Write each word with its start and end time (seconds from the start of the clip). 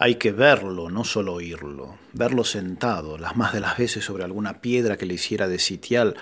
Hay 0.00 0.14
que 0.14 0.30
verlo, 0.30 0.90
no 0.90 1.02
solo 1.02 1.34
oírlo, 1.34 1.98
verlo 2.12 2.44
sentado, 2.44 3.18
las 3.18 3.36
más 3.36 3.52
de 3.52 3.58
las 3.58 3.76
veces 3.76 4.04
sobre 4.04 4.22
alguna 4.22 4.60
piedra 4.60 4.96
que 4.96 5.06
le 5.06 5.14
hiciera 5.14 5.48
de 5.48 5.58
sitial, 5.58 6.14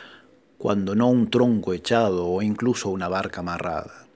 cuando 0.57 0.95
no 0.95 1.11
un 1.11 1.29
tronco 1.29 1.75
echado 1.75 2.27
o 2.27 2.41
incluso 2.41 2.89
una 2.89 3.09
barca 3.09 3.41
amarrada. 3.41 4.07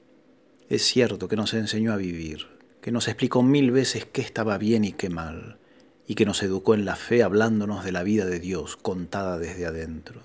Es 0.71 0.87
cierto 0.87 1.29
que 1.29 1.37
nos 1.37 1.53
enseñó 1.53 1.93
a 1.93 1.99
vivir, 1.99 2.47
que 2.81 2.91
nos 2.91 3.07
explicó 3.07 3.43
mil 3.43 3.71
veces 3.71 4.07
qué 4.07 4.23
estaba 4.23 4.57
bien 4.57 4.83
y 4.83 4.95
qué 4.95 5.11
mal, 5.11 5.59
y 6.07 6.15
que 6.15 6.25
nos 6.25 6.43
educó 6.43 6.73
en 6.73 6.87
la 6.87 6.97
fe 6.97 7.23
hablándonos 7.23 7.85
de 7.85 7.93
la 7.93 8.03
vida 8.03 8.25
de 8.25 8.41
Dios 8.41 8.79
contada 8.79 9.39
desde 9.39 9.67
adentro. 9.67 10.23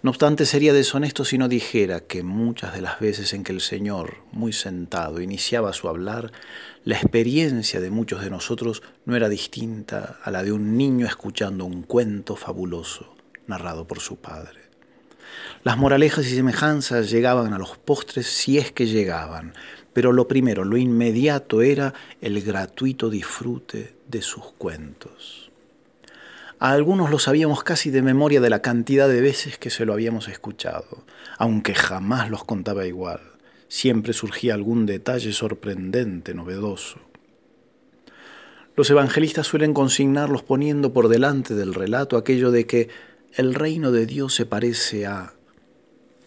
No 0.00 0.10
obstante, 0.10 0.46
sería 0.46 0.72
deshonesto 0.72 1.24
si 1.24 1.38
no 1.38 1.48
dijera 1.48 1.98
que 1.98 2.22
muchas 2.22 2.72
de 2.72 2.80
las 2.80 3.00
veces 3.00 3.32
en 3.32 3.42
que 3.42 3.50
el 3.50 3.60
Señor, 3.60 4.18
muy 4.30 4.52
sentado, 4.52 5.20
iniciaba 5.20 5.72
su 5.72 5.88
hablar, 5.88 6.30
la 6.84 6.94
experiencia 6.94 7.80
de 7.80 7.90
muchos 7.90 8.22
de 8.22 8.30
nosotros 8.30 8.84
no 9.06 9.16
era 9.16 9.28
distinta 9.28 10.20
a 10.22 10.30
la 10.30 10.44
de 10.44 10.52
un 10.52 10.76
niño 10.76 11.04
escuchando 11.04 11.64
un 11.64 11.82
cuento 11.82 12.36
fabuloso 12.36 13.16
narrado 13.48 13.88
por 13.88 13.98
su 13.98 14.16
padre. 14.16 14.60
Las 15.64 15.76
moralejas 15.76 16.26
y 16.26 16.36
semejanzas 16.36 17.10
llegaban 17.10 17.52
a 17.52 17.58
los 17.58 17.76
postres 17.76 18.28
si 18.28 18.56
es 18.56 18.70
que 18.70 18.86
llegaban, 18.86 19.52
pero 19.92 20.12
lo 20.12 20.28
primero, 20.28 20.64
lo 20.64 20.76
inmediato 20.76 21.60
era 21.60 21.92
el 22.20 22.40
gratuito 22.40 23.10
disfrute 23.10 23.96
de 24.06 24.22
sus 24.22 24.44
cuentos. 24.58 25.47
A 26.60 26.72
algunos 26.72 27.10
lo 27.10 27.20
sabíamos 27.20 27.62
casi 27.62 27.90
de 27.90 28.02
memoria 28.02 28.40
de 28.40 28.50
la 28.50 28.62
cantidad 28.62 29.08
de 29.08 29.20
veces 29.20 29.58
que 29.58 29.70
se 29.70 29.84
lo 29.84 29.92
habíamos 29.92 30.26
escuchado, 30.26 31.04
aunque 31.38 31.74
jamás 31.74 32.30
los 32.30 32.42
contaba 32.42 32.84
igual. 32.84 33.20
Siempre 33.68 34.12
surgía 34.12 34.54
algún 34.54 34.84
detalle 34.84 35.32
sorprendente, 35.32 36.34
novedoso. 36.34 36.98
Los 38.74 38.90
evangelistas 38.90 39.46
suelen 39.46 39.72
consignarlos 39.72 40.42
poniendo 40.42 40.92
por 40.92 41.08
delante 41.08 41.54
del 41.54 41.74
relato 41.74 42.16
aquello 42.16 42.50
de 42.50 42.66
que 42.66 42.88
el 43.34 43.54
reino 43.54 43.92
de 43.92 44.06
Dios 44.06 44.34
se 44.34 44.46
parece 44.46 45.06
a... 45.06 45.34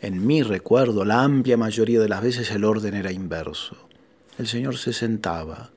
En 0.02 0.26
mi 0.26 0.44
recuerdo, 0.44 1.04
la 1.04 1.24
amplia 1.24 1.58
mayoría 1.58 2.00
de 2.00 2.10
las 2.10 2.22
veces 2.22 2.52
el 2.52 2.64
orden 2.64 2.94
era 2.94 3.12
inverso. 3.12 3.76
El 4.38 4.48
Señor 4.48 4.78
se 4.78 4.94
sentaba, 4.94 5.72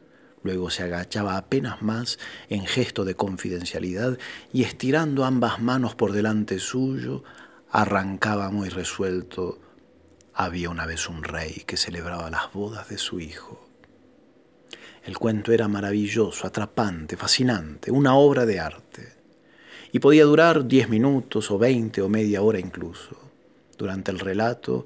Luego 0.44 0.68
se 0.68 0.82
agachaba 0.82 1.38
apenas 1.38 1.80
más 1.80 2.18
en 2.50 2.66
gesto 2.66 3.06
de 3.06 3.14
confidencialidad 3.14 4.18
y 4.52 4.62
estirando 4.62 5.24
ambas 5.24 5.60
manos 5.60 5.94
por 5.94 6.12
delante 6.12 6.58
suyo, 6.58 7.24
arrancaba 7.70 8.50
muy 8.50 8.68
resuelto. 8.68 9.58
Había 10.34 10.68
una 10.68 10.84
vez 10.84 11.08
un 11.08 11.24
rey 11.24 11.64
que 11.66 11.78
celebraba 11.78 12.28
las 12.28 12.52
bodas 12.52 12.90
de 12.90 12.98
su 12.98 13.20
hijo. 13.20 13.66
El 15.02 15.16
cuento 15.16 15.50
era 15.50 15.66
maravilloso, 15.66 16.46
atrapante, 16.46 17.16
fascinante, 17.16 17.90
una 17.90 18.14
obra 18.14 18.44
de 18.44 18.60
arte. 18.60 19.14
Y 19.92 19.98
podía 19.98 20.24
durar 20.24 20.66
diez 20.66 20.90
minutos 20.90 21.50
o 21.50 21.58
veinte 21.58 22.02
o 22.02 22.10
media 22.10 22.42
hora 22.42 22.58
incluso. 22.58 23.16
Durante 23.78 24.10
el 24.10 24.18
relato 24.18 24.84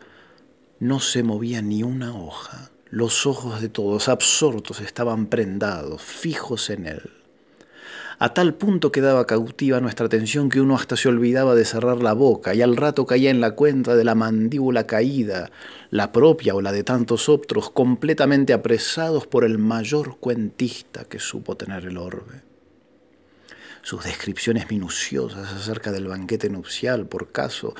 no 0.78 1.00
se 1.00 1.25
movía 1.25 1.62
ni 1.62 1.83
una 1.83 2.15
hoja. 2.15 2.70
Los 2.91 3.27
ojos 3.27 3.61
de 3.61 3.69
todos, 3.69 4.08
absortos, 4.08 4.81
estaban 4.81 5.27
prendados, 5.27 6.03
fijos 6.03 6.70
en 6.70 6.86
él. 6.86 7.11
A 8.20 8.34
tal 8.34 8.55
punto 8.55 8.91
quedaba 8.91 9.27
cautiva 9.27 9.81
nuestra 9.81 10.06
atención 10.06 10.48
que 10.48 10.61
uno 10.61 10.75
hasta 10.75 10.97
se 10.97 11.09
olvidaba 11.09 11.55
de 11.55 11.64
cerrar 11.64 12.03
la 12.03 12.14
boca 12.14 12.53
y 12.53 12.62
al 12.62 12.77
rato 12.77 13.06
caía 13.06 13.31
en 13.31 13.41
la 13.41 13.53
cuenta 13.53 13.94
de 13.94 14.03
la 14.03 14.16
mandíbula 14.16 14.89
caída, 14.89 15.53
la 15.91 16.11
propia 16.11 16.56
o 16.56 16.61
la 16.61 16.72
de 16.72 16.83
tantos 16.83 17.28
otros, 17.28 17.70
completamente 17.70 18.53
apresados 18.53 19.28
por 19.28 19.44
el 19.44 19.59
mayor 19.59 20.19
cuentista 20.19 21.05
que 21.05 21.20
supo 21.20 21.56
tener 21.56 21.84
el 21.84 21.97
orbe. 21.97 22.42
Sus 23.83 24.03
descripciones 24.03 24.69
minuciosas 24.69 25.53
acerca 25.53 25.92
del 25.92 26.09
banquete 26.09 26.50
nupcial, 26.50 27.06
por 27.06 27.31
caso, 27.31 27.75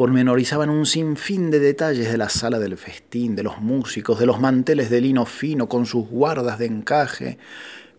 pormenorizaban 0.00 0.70
un 0.70 0.86
sinfín 0.86 1.50
de 1.50 1.60
detalles 1.60 2.10
de 2.10 2.16
la 2.16 2.30
sala 2.30 2.58
del 2.58 2.78
festín, 2.78 3.36
de 3.36 3.42
los 3.42 3.58
músicos, 3.58 4.18
de 4.18 4.24
los 4.24 4.40
manteles 4.40 4.88
de 4.88 5.02
lino 5.02 5.26
fino 5.26 5.68
con 5.68 5.84
sus 5.84 6.08
guardas 6.08 6.58
de 6.58 6.64
encaje, 6.64 7.36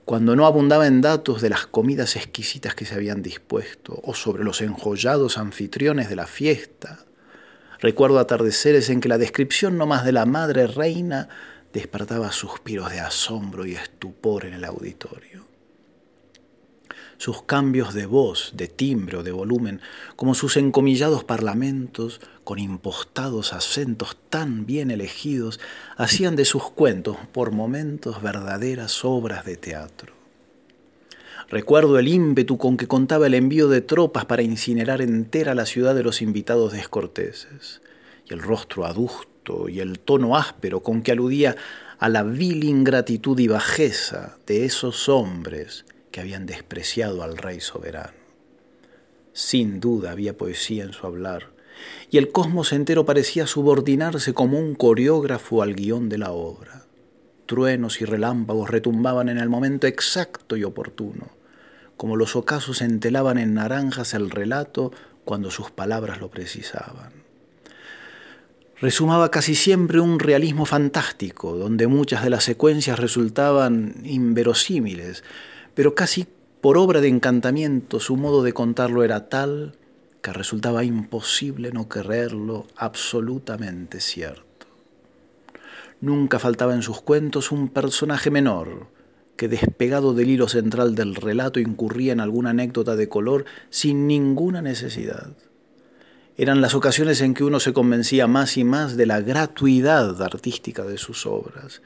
cuando 0.03 0.35
no 0.35 0.47
abundaba 0.47 0.87
en 0.87 1.01
datos 1.01 1.43
de 1.43 1.51
las 1.51 1.67
comidas 1.67 2.15
exquisitas 2.15 2.73
que 2.73 2.85
se 2.85 2.95
habían 2.95 3.21
dispuesto, 3.21 4.01
o 4.03 4.15
sobre 4.15 4.43
los 4.43 4.61
enjollados 4.61 5.37
anfitriones 5.37 6.09
de 6.09 6.15
la 6.15 6.25
fiesta. 6.25 7.05
Recuerdo 7.79 8.17
atardeceres 8.17 8.89
en 8.89 8.99
que 8.99 9.07
la 9.07 9.19
descripción 9.19 9.77
no 9.77 9.85
más 9.85 10.03
de 10.03 10.13
la 10.13 10.25
madre 10.25 10.65
reina 10.65 11.29
despertaba 11.71 12.31
suspiros 12.31 12.89
de 12.89 12.99
asombro 12.99 13.63
y 13.67 13.75
estupor 13.75 14.45
en 14.45 14.55
el 14.55 14.65
auditorio 14.65 15.50
sus 17.21 17.43
cambios 17.43 17.93
de 17.93 18.07
voz, 18.07 18.53
de 18.55 18.67
timbre 18.67 19.17
o 19.17 19.21
de 19.21 19.31
volumen, 19.31 19.79
como 20.15 20.33
sus 20.33 20.57
encomillados 20.57 21.23
parlamentos, 21.23 22.19
con 22.43 22.57
impostados 22.57 23.53
acentos 23.53 24.17
tan 24.31 24.65
bien 24.65 24.89
elegidos, 24.89 25.59
hacían 25.97 26.35
de 26.35 26.45
sus 26.45 26.71
cuentos 26.71 27.17
por 27.31 27.51
momentos 27.51 28.23
verdaderas 28.23 29.05
obras 29.05 29.45
de 29.45 29.55
teatro. 29.55 30.15
Recuerdo 31.47 31.99
el 31.99 32.07
ímpetu 32.07 32.57
con 32.57 32.75
que 32.75 32.87
contaba 32.87 33.27
el 33.27 33.35
envío 33.35 33.67
de 33.67 33.81
tropas 33.81 34.25
para 34.25 34.41
incinerar 34.41 34.99
entera 34.99 35.53
la 35.53 35.67
ciudad 35.67 35.93
de 35.93 36.01
los 36.01 36.23
invitados 36.23 36.73
descorteses, 36.73 37.83
y 38.27 38.33
el 38.33 38.41
rostro 38.41 38.83
adusto 38.83 39.69
y 39.69 39.79
el 39.79 39.99
tono 39.99 40.35
áspero 40.35 40.79
con 40.79 41.03
que 41.03 41.11
aludía 41.11 41.55
a 41.99 42.09
la 42.09 42.23
vil 42.23 42.63
ingratitud 42.63 43.37
y 43.37 43.47
bajeza 43.47 44.39
de 44.47 44.65
esos 44.65 45.07
hombres 45.07 45.85
que 46.11 46.21
habían 46.21 46.45
despreciado 46.45 47.23
al 47.23 47.37
rey 47.37 47.59
soberano. 47.59 48.13
Sin 49.33 49.79
duda 49.79 50.11
había 50.11 50.37
poesía 50.37 50.83
en 50.83 50.93
su 50.93 51.07
hablar, 51.07 51.49
y 52.09 52.17
el 52.17 52.31
cosmos 52.31 52.73
entero 52.73 53.05
parecía 53.05 53.47
subordinarse 53.47 54.33
como 54.33 54.59
un 54.59 54.75
coreógrafo 54.75 55.61
al 55.61 55.73
guion 55.73 56.09
de 56.09 56.17
la 56.17 56.31
obra. 56.31 56.85
Truenos 57.45 58.01
y 58.01 58.05
relámpagos 58.05 58.69
retumbaban 58.69 59.29
en 59.29 59.37
el 59.37 59.49
momento 59.49 59.87
exacto 59.87 60.55
y 60.57 60.63
oportuno, 60.63 61.29
como 61.97 62.15
los 62.15 62.35
ocasos 62.35 62.81
entelaban 62.81 63.37
en 63.37 63.53
naranjas 63.53 64.13
el 64.13 64.29
relato 64.29 64.91
cuando 65.23 65.51
sus 65.51 65.71
palabras 65.71 66.19
lo 66.19 66.29
precisaban. 66.29 67.21
Resumaba 68.79 69.29
casi 69.29 69.53
siempre 69.53 69.99
un 69.99 70.19
realismo 70.19 70.65
fantástico, 70.65 71.55
donde 71.55 71.85
muchas 71.85 72.23
de 72.23 72.31
las 72.31 72.43
secuencias 72.43 72.97
resultaban 72.99 73.95
inverosímiles, 74.03 75.23
pero 75.73 75.95
casi 75.95 76.27
por 76.61 76.77
obra 76.77 77.01
de 77.01 77.07
encantamiento 77.07 77.99
su 77.99 78.17
modo 78.17 78.43
de 78.43 78.53
contarlo 78.53 79.03
era 79.03 79.29
tal 79.29 79.77
que 80.21 80.33
resultaba 80.33 80.83
imposible 80.83 81.71
no 81.71 81.89
creerlo 81.89 82.67
absolutamente 82.75 83.99
cierto. 83.99 84.67
Nunca 85.99 86.39
faltaba 86.39 86.75
en 86.75 86.81
sus 86.81 87.01
cuentos 87.01 87.51
un 87.51 87.69
personaje 87.69 88.29
menor, 88.29 88.87
que 89.35 89.47
despegado 89.47 90.13
del 90.13 90.29
hilo 90.29 90.47
central 90.47 90.93
del 90.93 91.15
relato 91.15 91.59
incurría 91.59 92.13
en 92.13 92.19
alguna 92.19 92.51
anécdota 92.51 92.95
de 92.95 93.09
color 93.09 93.45
sin 93.69 94.05
ninguna 94.05 94.61
necesidad. 94.61 95.31
Eran 96.37 96.61
las 96.61 96.75
ocasiones 96.75 97.21
en 97.21 97.33
que 97.33 97.43
uno 97.43 97.59
se 97.59 97.73
convencía 97.73 98.27
más 98.27 98.57
y 98.57 98.63
más 98.63 98.97
de 98.97 99.05
la 99.05 99.21
gratuidad 99.21 100.21
artística 100.21 100.83
de 100.83 100.97
sus 100.97 101.25
obras, 101.25 101.81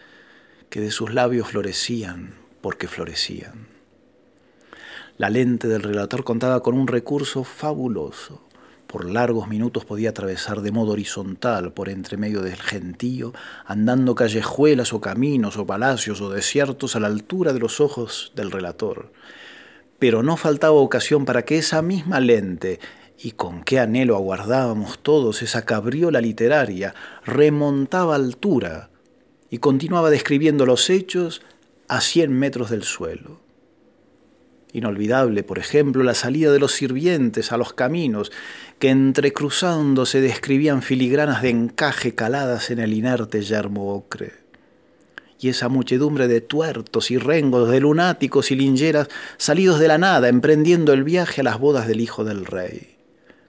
que 0.69 0.81
de 0.81 0.91
sus 0.91 1.13
labios 1.13 1.50
florecían 1.50 2.35
porque 2.62 2.88
florecían. 2.88 3.75
La 5.18 5.30
lente 5.30 5.70
del 5.70 5.81
relator 5.81 6.26
contaba 6.26 6.62
con 6.62 6.78
un 6.78 6.88
recurso 6.88 7.46
fabuloso. 7.46 8.42
Por 8.86 9.09
largos 9.09 9.48
minutos 9.48 9.86
podía 9.86 10.09
atravesar 10.09 10.59
de 10.59 10.74
modo 10.74 10.92
horizontal 10.92 11.72
por 11.72 11.88
entre 11.88 12.18
medio 12.18 12.42
del 12.42 12.58
gentío, 12.58 13.31
andando 13.66 14.14
callejuelas 14.14 14.92
o 14.92 15.00
caminos 15.00 15.56
o 15.56 15.66
palacios 15.66 16.20
o 16.20 16.30
desiertos 16.30 16.98
a 16.98 17.00
la 17.00 17.08
altura 17.08 17.53
de 17.53 17.59
los 17.59 17.80
ojos 17.80 18.34
del 18.35 18.52
relator. 18.52 19.14
Pero 20.00 20.22
no 20.22 20.35
faltaba 20.35 20.76
ocasión 20.76 21.23
para 21.23 21.46
que 21.46 21.59
esa 21.59 21.82
misma 21.82 22.20
lente, 22.20 22.82
y 23.17 23.32
con 23.32 23.64
qué 23.64 23.79
anhelo 23.79 24.17
aguardábamos 24.17 25.00
todos 25.00 25.41
esa 25.41 25.64
cabriola 25.64 26.20
literaria, 26.20 26.94
remontaba 27.23 28.16
altura 28.16 28.90
y 29.50 29.59
continuaba 29.59 30.09
describiendo 30.09 30.66
los 30.66 30.90
hechos 30.90 31.41
a 31.88 32.02
cien 32.02 32.38
metros 32.38 32.70
del 32.70 32.84
suelo. 32.84 33.45
Inolvidable, 34.76 35.44
por 35.44 35.58
ejemplo, 35.58 36.04
la 36.04 36.14
salida 36.14 36.52
de 36.52 36.60
los 36.60 36.74
sirvientes 36.74 37.54
a 37.54 37.58
los 37.58 37.72
caminos, 37.72 38.34
que 38.78 38.90
entrecruzándose 38.90 40.20
describían 40.20 40.82
filigranas 40.82 41.42
de 41.42 41.50
encaje 41.50 42.14
caladas 42.14 42.70
en 42.72 42.80
el 42.80 42.92
inerte 42.92 43.42
yermo 43.42 43.96
ocre. 43.96 44.34
Y 45.40 45.48
esa 45.48 45.70
muchedumbre 45.70 46.28
de 46.28 46.42
tuertos 46.42 47.10
y 47.10 47.18
rengos, 47.18 47.70
de 47.70 47.80
lunáticos 47.80 48.52
y 48.52 48.58
lingeras, 48.58 49.08
salidos 49.38 49.80
de 49.80 49.88
la 49.88 49.98
nada, 49.98 50.28
emprendiendo 50.28 50.92
el 50.92 51.06
viaje 51.06 51.40
a 51.40 51.46
las 51.46 51.58
bodas 51.58 51.88
del 51.88 52.02
hijo 52.02 52.26
del 52.26 52.46
rey, 52.46 52.98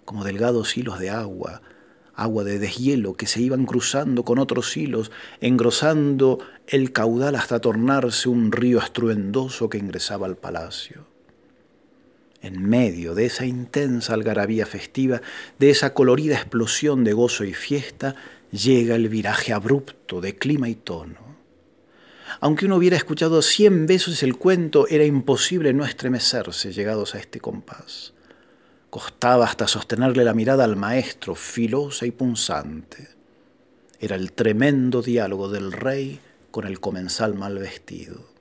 como 0.04 0.22
delgados 0.22 0.76
hilos 0.76 1.00
de 1.00 1.10
agua, 1.10 1.60
agua 2.14 2.44
de 2.44 2.60
deshielo 2.60 3.14
que 3.14 3.26
se 3.26 3.40
iban 3.40 3.66
cruzando 3.66 4.24
con 4.24 4.38
otros 4.38 4.76
hilos, 4.76 5.10
engrosando 5.40 6.38
el 6.68 6.92
caudal 6.92 7.34
hasta 7.34 7.58
tornarse 7.58 8.28
un 8.28 8.52
río 8.52 8.78
estruendoso 8.78 9.68
que 9.68 9.78
ingresaba 9.78 10.28
al 10.28 10.36
palacio. 10.36 11.15
En 12.42 12.68
medio 12.68 13.14
de 13.14 13.26
esa 13.26 13.46
intensa 13.46 14.14
algarabía 14.14 14.66
festiva, 14.66 15.22
de 15.58 15.70
esa 15.70 15.94
colorida 15.94 16.36
explosión 16.36 17.02
de 17.04 17.12
gozo 17.12 17.44
y 17.44 17.54
fiesta, 17.54 18.14
llega 18.50 18.94
el 18.94 19.08
viraje 19.08 19.52
abrupto 19.52 20.20
de 20.20 20.36
clima 20.36 20.68
y 20.68 20.74
tono. 20.74 21.36
Aunque 22.40 22.66
uno 22.66 22.76
hubiera 22.76 22.96
escuchado 22.96 23.40
cien 23.42 23.86
veces 23.86 24.22
el 24.22 24.36
cuento, 24.36 24.86
era 24.88 25.04
imposible 25.04 25.72
no 25.72 25.84
estremecerse 25.84 26.72
llegados 26.72 27.14
a 27.14 27.18
este 27.18 27.40
compás. 27.40 28.12
Costaba 28.90 29.46
hasta 29.46 29.66
sostenerle 29.66 30.24
la 30.24 30.34
mirada 30.34 30.64
al 30.64 30.76
maestro, 30.76 31.34
filosa 31.34 32.06
y 32.06 32.10
punzante. 32.10 33.08
Era 34.00 34.16
el 34.16 34.32
tremendo 34.32 35.02
diálogo 35.02 35.48
del 35.48 35.72
rey 35.72 36.20
con 36.50 36.66
el 36.66 36.80
comensal 36.80 37.34
mal 37.34 37.58
vestido. 37.58 38.35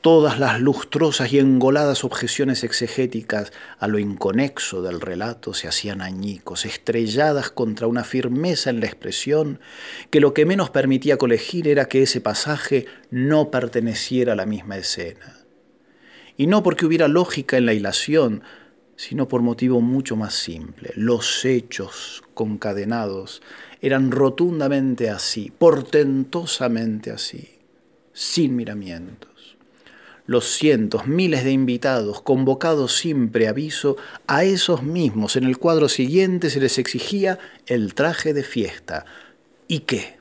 Todas 0.00 0.38
las 0.38 0.60
lustrosas 0.60 1.32
y 1.32 1.38
engoladas 1.38 2.04
objeciones 2.04 2.62
exegéticas 2.62 3.52
a 3.78 3.88
lo 3.88 3.98
inconexo 3.98 4.80
del 4.80 5.00
relato 5.00 5.52
se 5.52 5.66
hacían 5.66 6.00
añicos, 6.00 6.64
estrelladas 6.64 7.50
contra 7.50 7.88
una 7.88 8.04
firmeza 8.04 8.70
en 8.70 8.80
la 8.80 8.86
expresión 8.86 9.58
que 10.10 10.20
lo 10.20 10.32
que 10.32 10.46
menos 10.46 10.70
permitía 10.70 11.16
colegir 11.16 11.66
era 11.66 11.88
que 11.88 12.02
ese 12.02 12.20
pasaje 12.20 12.86
no 13.10 13.50
perteneciera 13.50 14.34
a 14.34 14.36
la 14.36 14.46
misma 14.46 14.76
escena. 14.76 15.38
Y 16.36 16.46
no 16.46 16.62
porque 16.62 16.86
hubiera 16.86 17.08
lógica 17.08 17.56
en 17.56 17.66
la 17.66 17.72
hilación, 17.72 18.42
sino 18.94 19.26
por 19.26 19.42
motivo 19.42 19.80
mucho 19.80 20.14
más 20.14 20.34
simple. 20.34 20.92
Los 20.94 21.44
hechos 21.44 22.22
concadenados 22.34 23.42
eran 23.80 24.12
rotundamente 24.12 25.10
así, 25.10 25.50
portentosamente 25.50 27.10
así, 27.10 27.58
sin 28.12 28.54
miramientos 28.54 29.35
los 30.26 30.46
cientos, 30.56 31.06
miles 31.06 31.44
de 31.44 31.52
invitados 31.52 32.20
convocados 32.20 32.96
sin 32.96 33.30
preaviso, 33.30 33.96
a 34.26 34.44
esos 34.44 34.82
mismos 34.82 35.36
en 35.36 35.44
el 35.44 35.58
cuadro 35.58 35.88
siguiente 35.88 36.50
se 36.50 36.60
les 36.60 36.78
exigía 36.78 37.38
el 37.66 37.94
traje 37.94 38.34
de 38.34 38.42
fiesta. 38.42 39.06
¿Y 39.68 39.80
qué? 39.80 40.16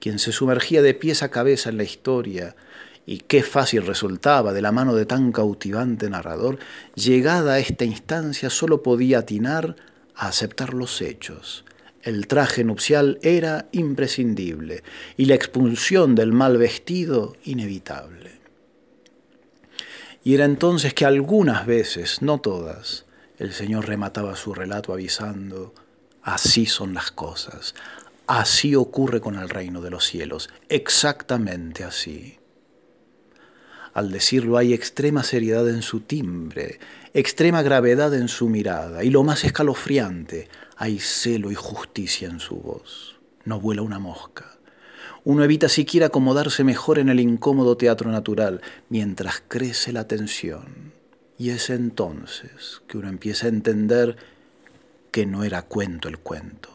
Quien 0.00 0.18
se 0.18 0.32
sumergía 0.32 0.82
de 0.82 0.94
pies 0.94 1.22
a 1.22 1.30
cabeza 1.30 1.70
en 1.70 1.78
la 1.78 1.84
historia, 1.84 2.56
y 3.06 3.18
qué 3.18 3.44
fácil 3.44 3.86
resultaba 3.86 4.52
de 4.52 4.62
la 4.62 4.72
mano 4.72 4.94
de 4.96 5.06
tan 5.06 5.30
cautivante 5.30 6.10
narrador, 6.10 6.58
llegada 6.96 7.54
a 7.54 7.58
esta 7.60 7.84
instancia 7.84 8.50
solo 8.50 8.82
podía 8.82 9.18
atinar 9.18 9.76
a 10.16 10.28
aceptar 10.28 10.74
los 10.74 11.00
hechos 11.00 11.64
el 12.06 12.28
traje 12.28 12.62
nupcial 12.62 13.18
era 13.20 13.66
imprescindible 13.72 14.84
y 15.16 15.24
la 15.24 15.34
expulsión 15.34 16.14
del 16.14 16.32
mal 16.32 16.56
vestido 16.56 17.34
inevitable. 17.44 18.30
Y 20.22 20.34
era 20.34 20.44
entonces 20.44 20.94
que 20.94 21.04
algunas 21.04 21.66
veces, 21.66 22.22
no 22.22 22.40
todas, 22.40 23.06
el 23.38 23.52
Señor 23.52 23.88
remataba 23.88 24.36
su 24.36 24.54
relato 24.54 24.92
avisando, 24.92 25.74
así 26.22 26.66
son 26.66 26.94
las 26.94 27.10
cosas, 27.10 27.74
así 28.28 28.76
ocurre 28.76 29.20
con 29.20 29.34
el 29.36 29.48
reino 29.48 29.82
de 29.82 29.90
los 29.90 30.04
cielos, 30.04 30.48
exactamente 30.68 31.82
así. 31.82 32.38
Al 33.96 34.12
decirlo 34.12 34.58
hay 34.58 34.74
extrema 34.74 35.22
seriedad 35.22 35.66
en 35.70 35.80
su 35.80 36.00
timbre, 36.00 36.80
extrema 37.14 37.62
gravedad 37.62 38.12
en 38.12 38.28
su 38.28 38.50
mirada 38.50 39.02
y 39.04 39.08
lo 39.08 39.22
más 39.22 39.42
escalofriante, 39.42 40.50
hay 40.76 40.98
celo 40.98 41.50
y 41.50 41.54
justicia 41.54 42.28
en 42.28 42.38
su 42.38 42.56
voz. 42.56 43.16
No 43.46 43.58
vuela 43.58 43.80
una 43.80 43.98
mosca. 43.98 44.58
Uno 45.24 45.44
evita 45.44 45.70
siquiera 45.70 46.08
acomodarse 46.08 46.62
mejor 46.62 46.98
en 46.98 47.08
el 47.08 47.20
incómodo 47.20 47.78
teatro 47.78 48.10
natural 48.10 48.60
mientras 48.90 49.42
crece 49.48 49.94
la 49.94 50.06
tensión. 50.06 50.92
Y 51.38 51.48
es 51.48 51.70
entonces 51.70 52.82
que 52.88 52.98
uno 52.98 53.08
empieza 53.08 53.46
a 53.46 53.48
entender 53.48 54.18
que 55.10 55.24
no 55.24 55.42
era 55.42 55.62
cuento 55.62 56.08
el 56.08 56.18
cuento, 56.18 56.68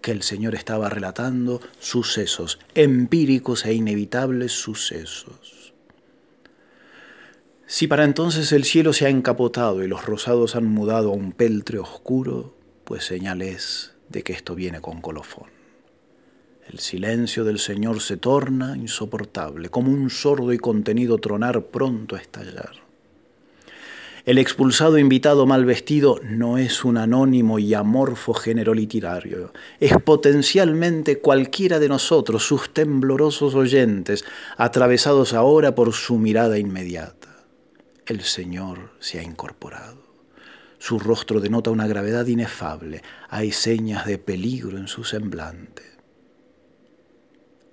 que 0.00 0.10
el 0.10 0.24
Señor 0.24 0.56
estaba 0.56 0.88
relatando 0.88 1.60
sucesos, 1.78 2.58
empíricos 2.74 3.64
e 3.64 3.74
inevitables 3.74 4.50
sucesos. 4.50 5.61
Si 7.66 7.86
para 7.86 8.04
entonces 8.04 8.52
el 8.52 8.64
cielo 8.64 8.92
se 8.92 9.06
ha 9.06 9.08
encapotado 9.08 9.82
y 9.82 9.88
los 9.88 10.04
rosados 10.04 10.56
han 10.56 10.66
mudado 10.66 11.10
a 11.10 11.14
un 11.14 11.32
peltre 11.32 11.78
oscuro, 11.78 12.54
pues 12.84 13.04
señal 13.04 13.40
es 13.42 13.94
de 14.08 14.22
que 14.22 14.32
esto 14.32 14.54
viene 14.54 14.80
con 14.80 15.00
colofón. 15.00 15.50
El 16.70 16.78
silencio 16.78 17.44
del 17.44 17.58
Señor 17.58 18.00
se 18.00 18.16
torna 18.16 18.76
insoportable, 18.76 19.68
como 19.68 19.90
un 19.90 20.10
sordo 20.10 20.52
y 20.52 20.58
contenido 20.58 21.18
tronar 21.18 21.66
pronto 21.66 22.14
a 22.14 22.20
estallar. 22.20 22.72
El 24.24 24.38
expulsado 24.38 24.98
invitado 24.98 25.46
mal 25.46 25.64
vestido 25.64 26.20
no 26.22 26.56
es 26.56 26.84
un 26.84 26.96
anónimo 26.96 27.58
y 27.58 27.74
amorfo 27.74 28.34
género 28.34 28.72
literario, 28.72 29.52
es 29.80 29.94
potencialmente 30.00 31.18
cualquiera 31.18 31.80
de 31.80 31.88
nosotros, 31.88 32.46
sus 32.46 32.72
temblorosos 32.72 33.56
oyentes, 33.56 34.24
atravesados 34.56 35.34
ahora 35.34 35.74
por 35.74 35.92
su 35.92 36.18
mirada 36.18 36.56
inmediata. 36.56 37.21
El 38.04 38.22
Señor 38.22 38.90
se 38.98 39.20
ha 39.20 39.22
incorporado. 39.22 40.02
Su 40.78 40.98
rostro 40.98 41.38
denota 41.38 41.70
una 41.70 41.86
gravedad 41.86 42.26
inefable. 42.26 43.00
Hay 43.28 43.52
señas 43.52 44.06
de 44.06 44.18
peligro 44.18 44.76
en 44.76 44.88
su 44.88 45.04
semblante. 45.04 45.84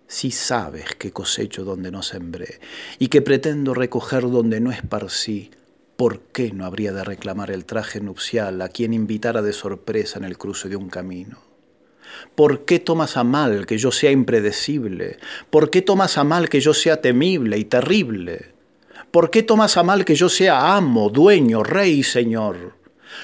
Si 0.05 0.29
sabes 0.29 0.93
que 0.95 1.11
cosecho 1.11 1.63
donde 1.63 1.89
no 1.89 2.03
sembré 2.03 2.59
y 2.99 3.07
que 3.07 3.23
pretendo 3.23 3.73
recoger 3.73 4.29
donde 4.29 4.59
no 4.59 4.71
esparcí, 4.71 5.49
¿por 5.97 6.21
qué 6.21 6.51
no 6.51 6.65
habría 6.65 6.93
de 6.93 7.03
reclamar 7.03 7.49
el 7.49 7.65
traje 7.65 7.99
nupcial 7.99 8.61
a 8.61 8.69
quien 8.69 8.93
invitara 8.93 9.41
de 9.41 9.53
sorpresa 9.53 10.19
en 10.19 10.25
el 10.25 10.37
cruce 10.37 10.69
de 10.69 10.75
un 10.75 10.89
camino? 10.89 11.39
¿Por 12.35 12.65
qué 12.65 12.77
tomas 12.77 13.17
a 13.17 13.23
mal 13.23 13.65
que 13.65 13.79
yo 13.79 13.91
sea 13.91 14.11
impredecible? 14.11 15.17
¿Por 15.49 15.71
qué 15.71 15.81
tomas 15.81 16.19
a 16.19 16.23
mal 16.23 16.49
que 16.49 16.59
yo 16.59 16.75
sea 16.75 17.01
temible 17.01 17.57
y 17.57 17.65
terrible? 17.65 18.58
¿Por 19.11 19.31
qué 19.31 19.41
tomas 19.41 19.75
a 19.77 19.83
mal 19.83 20.05
que 20.05 20.15
yo 20.15 20.29
sea 20.29 20.75
amo, 20.75 21.09
dueño, 21.09 21.63
rey 21.63 21.99
y 21.99 22.03
señor? 22.03 22.75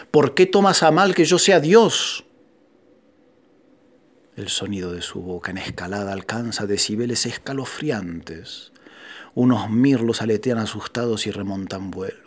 ¿Por 0.09 0.33
qué 0.33 0.47
tomas 0.47 0.81
a 0.81 0.89
mal 0.89 1.13
que 1.13 1.25
yo 1.25 1.37
sea 1.37 1.59
Dios? 1.59 2.25
El 4.35 4.49
sonido 4.49 4.91
de 4.91 5.01
su 5.01 5.21
boca 5.21 5.51
en 5.51 5.59
escalada 5.59 6.11
alcanza 6.11 6.65
decibeles 6.65 7.27
escalofriantes. 7.27 8.73
Unos 9.35 9.69
mirlos 9.69 10.21
aletean 10.21 10.57
asustados 10.57 11.27
y 11.27 11.31
remontan 11.31 11.91
vuelo. 11.91 12.25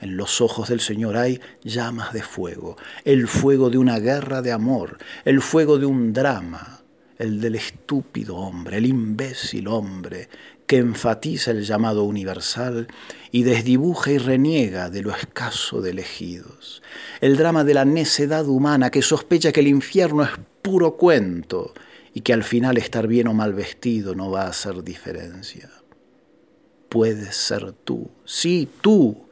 En 0.00 0.16
los 0.16 0.40
ojos 0.40 0.68
del 0.68 0.80
Señor 0.80 1.16
hay 1.16 1.40
llamas 1.62 2.12
de 2.12 2.22
fuego, 2.22 2.76
el 3.04 3.28
fuego 3.28 3.70
de 3.70 3.78
una 3.78 3.98
guerra 3.98 4.42
de 4.42 4.52
amor, 4.52 4.98
el 5.24 5.40
fuego 5.40 5.78
de 5.78 5.86
un 5.86 6.12
drama, 6.12 6.82
el 7.16 7.40
del 7.40 7.54
estúpido 7.54 8.36
hombre, 8.36 8.76
el 8.76 8.86
imbécil 8.86 9.68
hombre 9.68 10.28
que 10.66 10.78
enfatiza 10.78 11.52
el 11.52 11.62
llamado 11.62 12.04
universal 12.04 12.88
y 13.30 13.44
desdibuja 13.44 14.12
y 14.12 14.18
reniega 14.18 14.90
de 14.90 15.02
lo 15.02 15.14
escaso 15.14 15.80
de 15.80 15.90
elegidos. 15.90 16.82
El 17.20 17.36
drama 17.36 17.64
de 17.64 17.74
la 17.74 17.84
necedad 17.84 18.46
humana 18.46 18.90
que 18.90 19.02
sospecha 19.02 19.52
que 19.52 19.60
el 19.60 19.68
infierno 19.68 20.24
es 20.24 20.30
puro 20.62 20.96
cuento 20.96 21.72
y 22.12 22.22
que 22.22 22.32
al 22.32 22.42
final 22.42 22.78
estar 22.78 23.06
bien 23.06 23.28
o 23.28 23.34
mal 23.34 23.52
vestido 23.52 24.14
no 24.14 24.30
va 24.30 24.42
a 24.42 24.48
hacer 24.48 24.82
diferencia. 24.82 25.70
Puedes 26.88 27.36
ser 27.36 27.72
tú, 27.72 28.10
sí, 28.24 28.68
tú, 28.80 29.26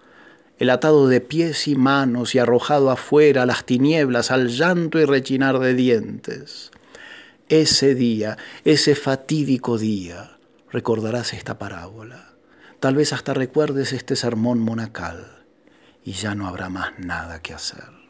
el 0.59 0.71
atado 0.71 1.09
de 1.09 1.21
pies 1.21 1.67
y 1.67 1.75
manos 1.75 2.35
y 2.35 2.39
arrojado 2.39 2.91
afuera 2.91 3.43
a 3.43 3.47
las 3.47 3.65
tinieblas, 3.65 4.31
al 4.31 4.49
llanto 4.49 5.01
y 5.01 5.05
rechinar 5.05 5.59
de 5.59 5.75
dientes. 5.75 6.71
Ese 7.49 7.95
día, 7.95 8.39
ese 8.65 8.95
fatídico 8.95 9.79
día, 9.79 10.34
recordarás 10.75 11.35
esta 11.35 11.57
parábola. 11.57 12.31
Tal 12.81 12.97
vez 12.97 13.13
hasta 13.13 13.33
recuerdes 13.33 13.93
este 13.93 14.17
sermón 14.17 14.59
monacal 14.59 15.47
y 16.03 16.15
ya 16.15 16.35
no 16.35 16.49
habrá 16.49 16.69
más 16.69 16.99
nada 16.99 17.41
que 17.41 17.55
hacer. 17.55 18.04